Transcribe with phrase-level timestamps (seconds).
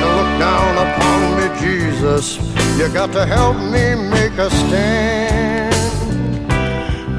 [0.00, 2.38] You look down upon me, Jesus?
[2.78, 5.74] You got to help me make a stand.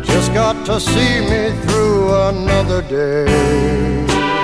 [0.05, 4.34] Just got to see me through another day.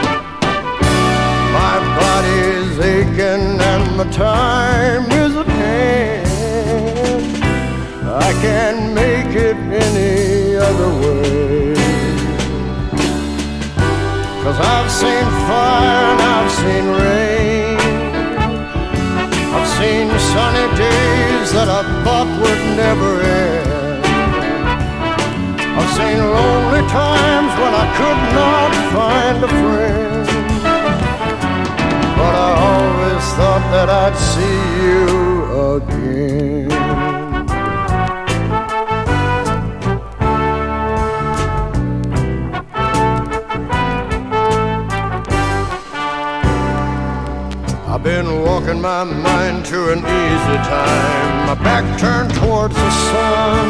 [1.99, 6.27] Body's aching and my time is at hand.
[8.07, 11.73] I can't make it any other way.
[14.43, 17.77] Cause I've seen fire and I've seen rain.
[19.55, 24.05] I've seen sunny days that I thought would never end.
[25.77, 30.20] I've seen lonely times when I could not find a friend.
[32.43, 35.05] I always thought that I'd see you
[35.77, 36.71] again.
[47.91, 53.67] I've been walking my mind to an easy time, my back turned towards the sun.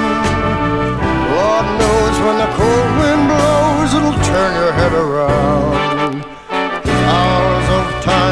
[1.35, 6.10] Lord knows when the cold wind blows, it'll turn your head around.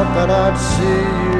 [0.00, 1.39] thought that I'd see you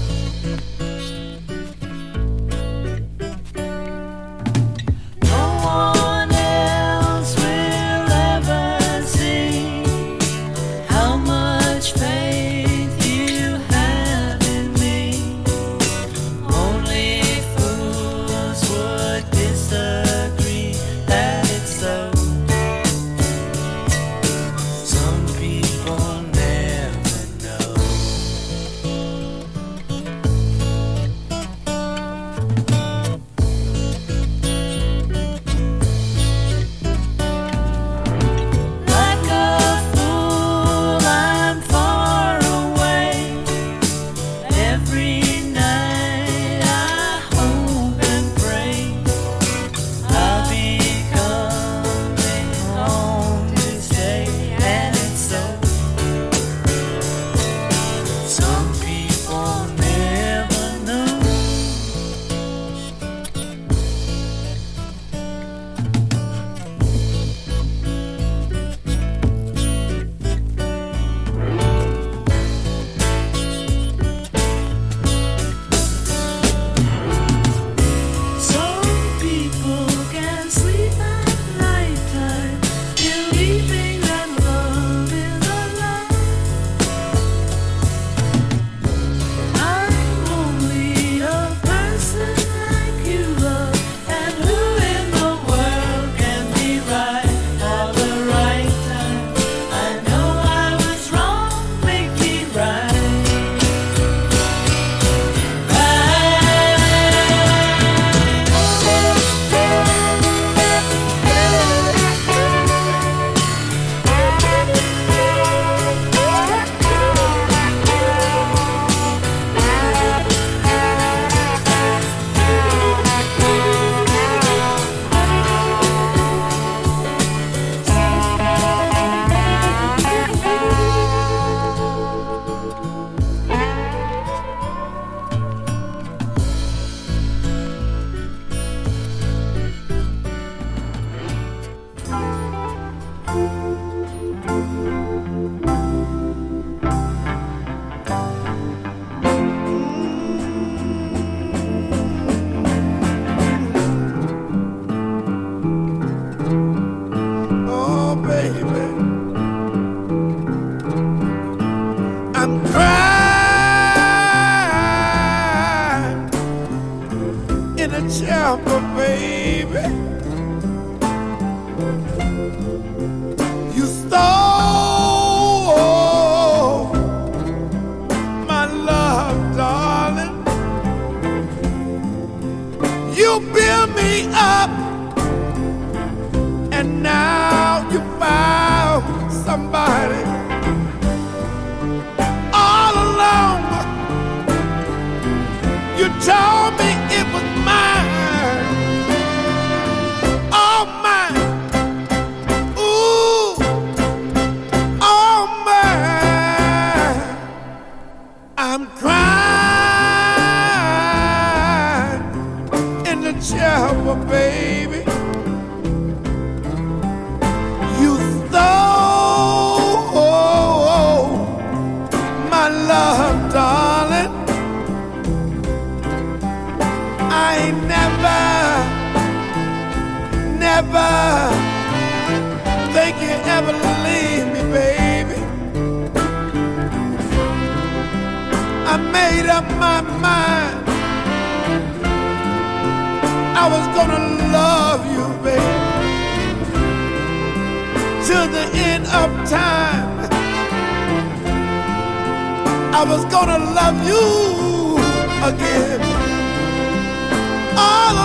[257.77, 258.20] All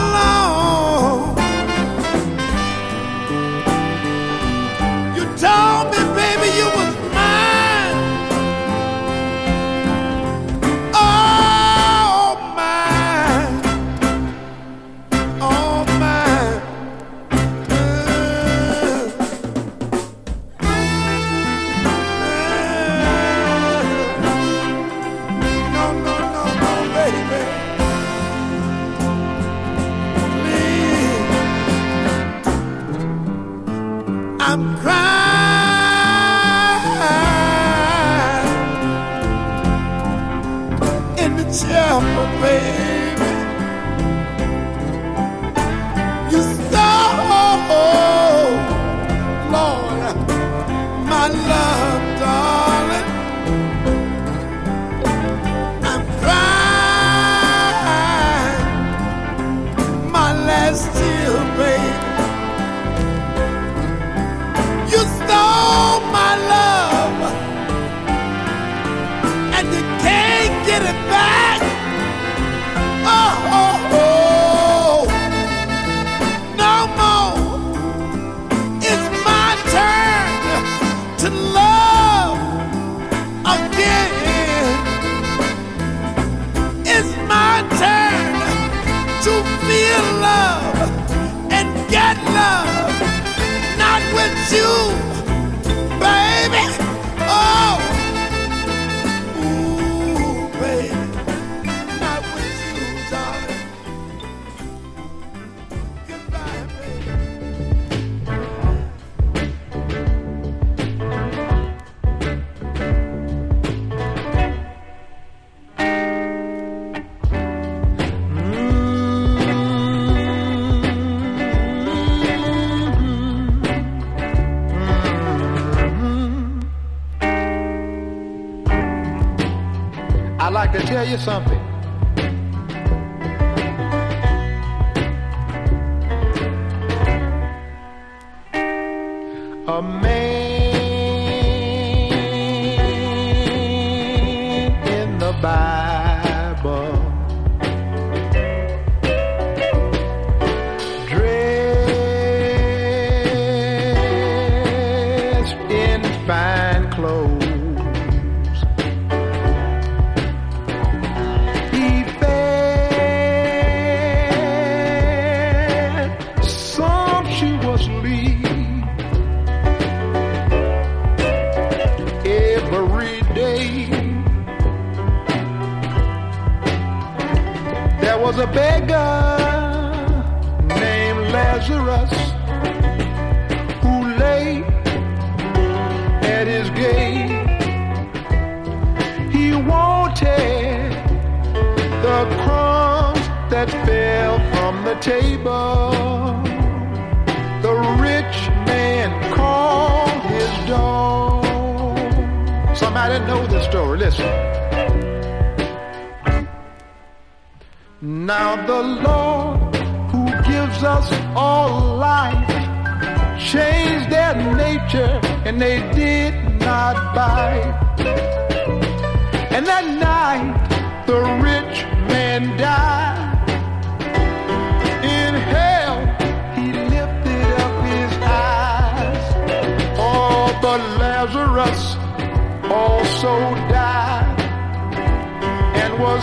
[130.67, 131.66] like to tell you something.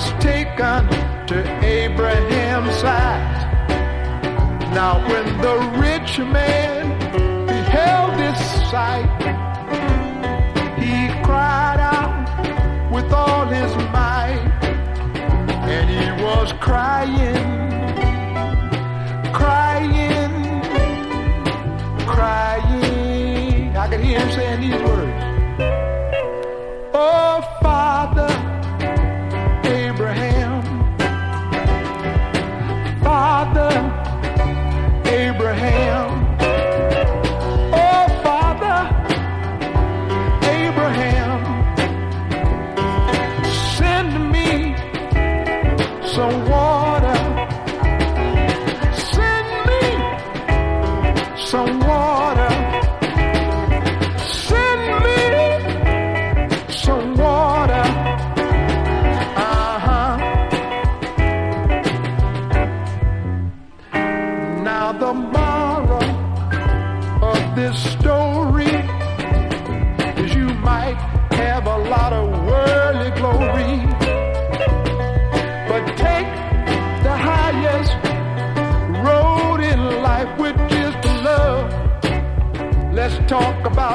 [0.03, 0.87] was taken
[1.27, 3.69] to Abraham's side.
[4.73, 6.97] Now when the rich man
[7.47, 8.39] beheld this
[8.69, 9.07] sight,
[10.77, 14.43] he cried out with all his might,
[15.75, 17.45] and he was crying,
[19.31, 20.61] crying,
[22.05, 23.77] crying.
[23.77, 25.23] I could hear him saying these words.
[26.93, 28.42] Oh, Father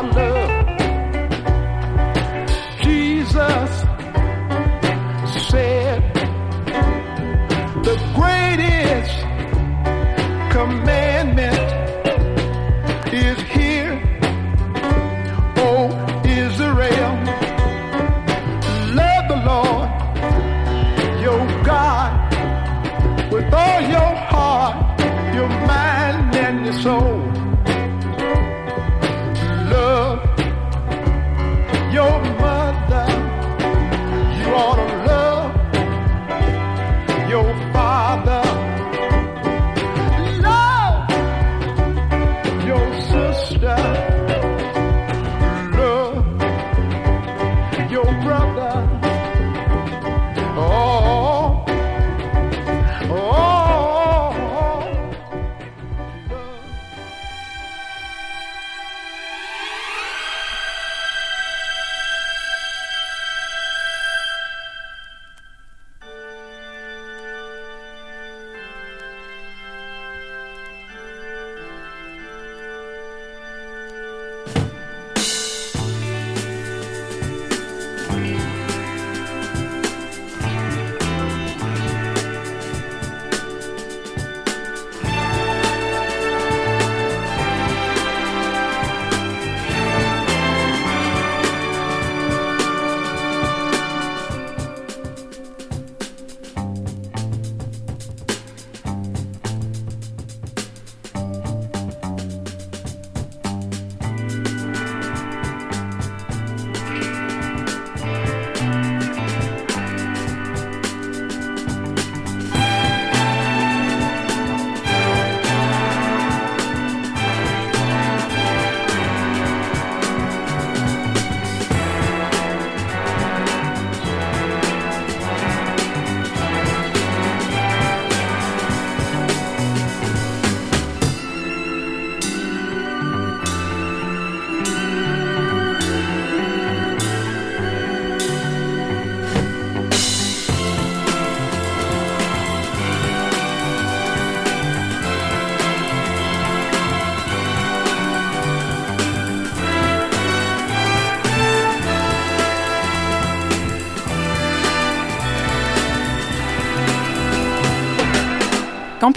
[0.03, 0.48] love.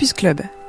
[0.02, 0.61] Campus Club.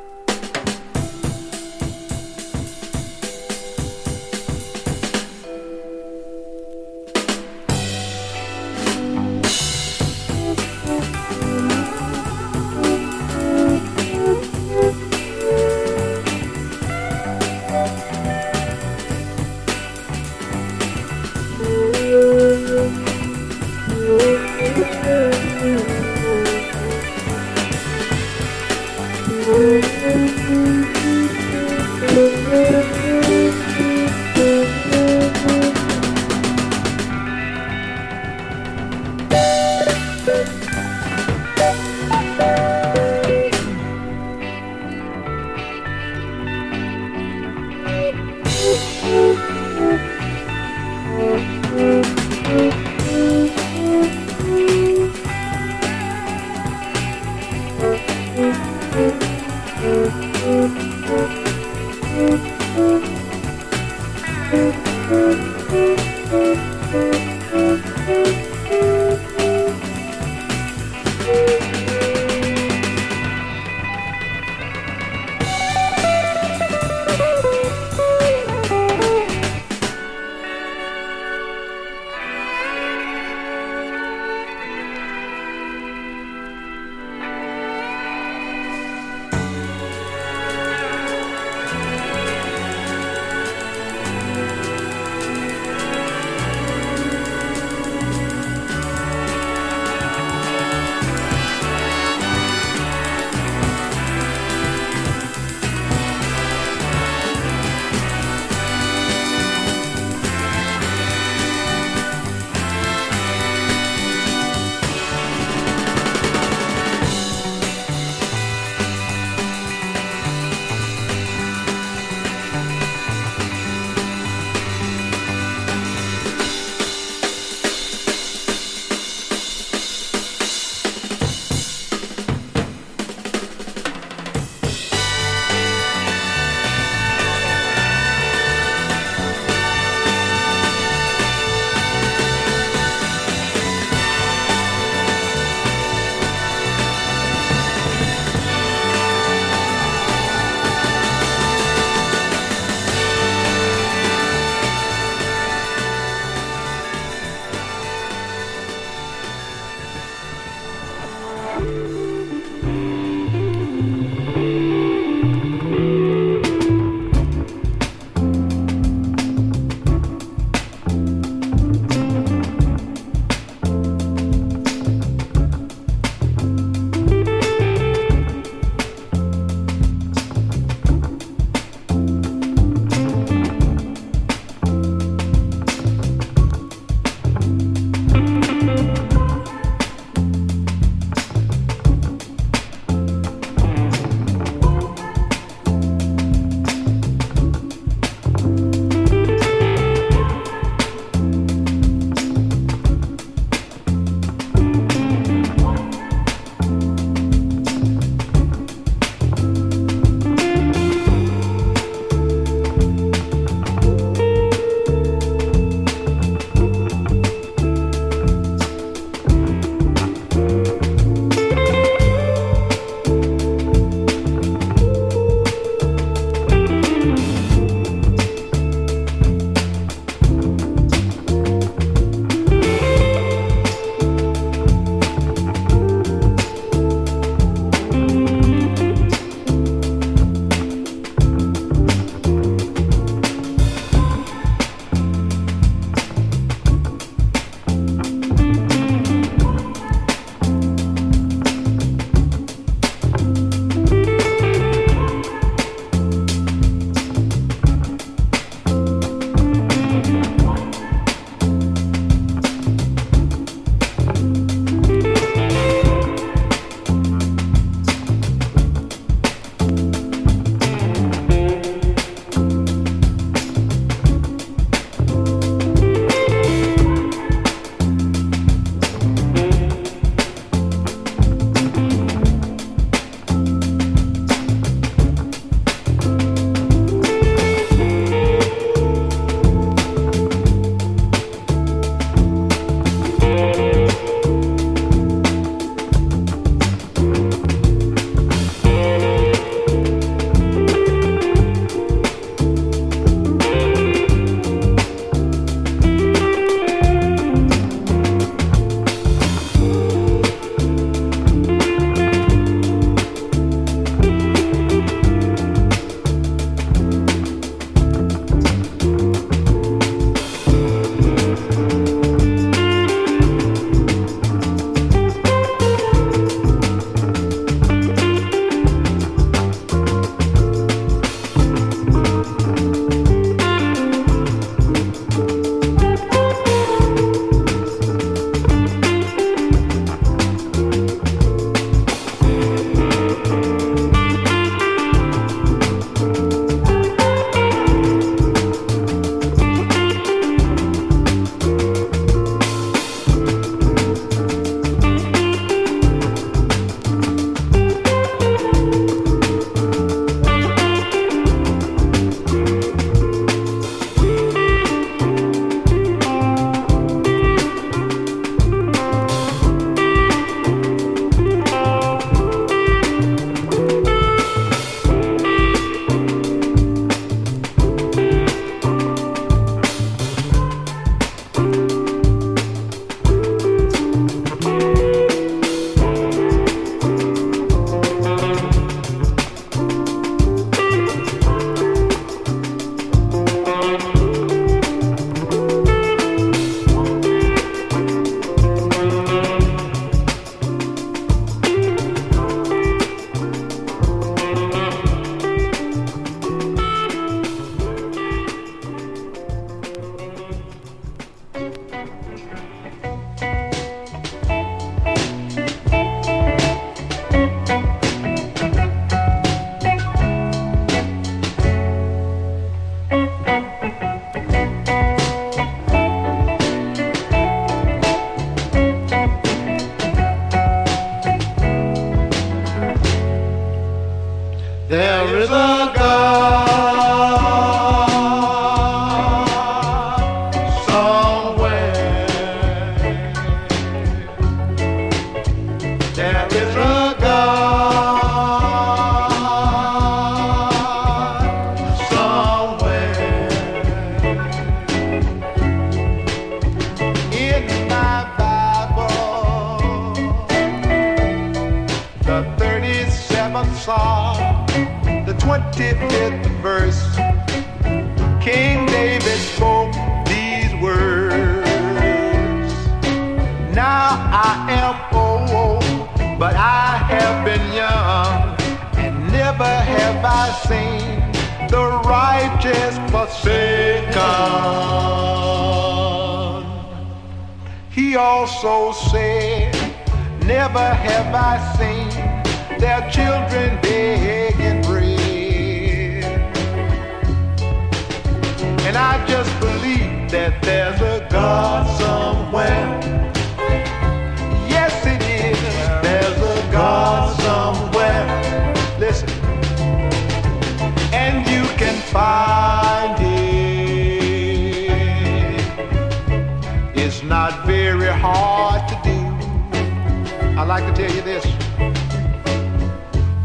[520.52, 521.24] Like to tell you this.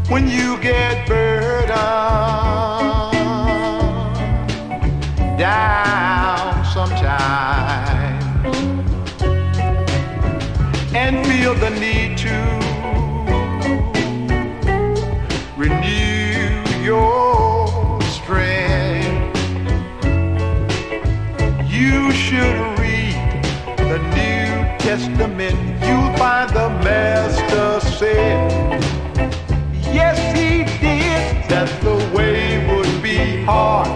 [0.08, 1.68] When you get burdened
[5.38, 8.24] down sometimes
[10.94, 12.36] and feel the need to
[15.54, 19.36] renew your strength,
[21.68, 23.42] you should read
[23.76, 25.58] the New Testament.
[25.86, 26.77] You'll find the
[27.98, 28.80] said,
[29.92, 33.88] Yes, he did, that the way would be hard.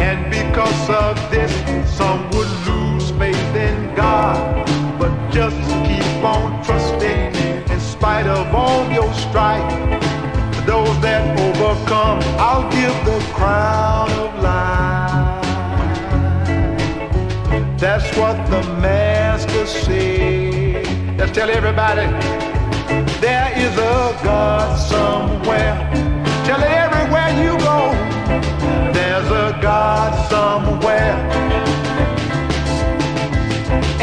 [0.00, 1.52] And because of this,
[1.94, 4.66] some would lose faith in God.
[4.98, 7.34] But just keep on trusting
[7.70, 9.70] in spite of all your strife.
[10.54, 15.44] To those that overcome, I'll give the crown of life.
[17.78, 21.18] That's what the Master said.
[21.18, 22.06] Let's tell everybody
[23.22, 25.76] there is a God somewhere.
[26.44, 27.78] Tell everywhere you go.
[28.92, 31.14] There's a God somewhere.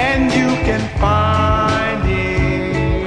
[0.07, 3.05] And you can find him.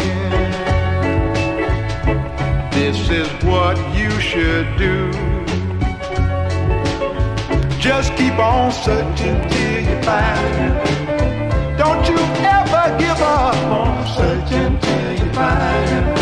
[2.73, 5.11] This is what you should do.
[7.79, 10.73] Just keep on searching till you find.
[11.79, 12.19] Don't you
[12.59, 14.82] ever give up on searching
[15.53, 16.22] till you